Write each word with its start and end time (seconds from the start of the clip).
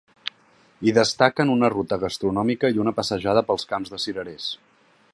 Hi 0.87 0.93
destaquen 0.97 1.51
una 1.57 1.69
ruta 1.75 2.01
gastronòmica 2.05 2.73
i 2.77 2.83
una 2.87 2.97
passejada 3.01 3.45
pels 3.51 3.71
camps 3.75 3.97
de 3.97 4.05
cirerers. 4.09 4.51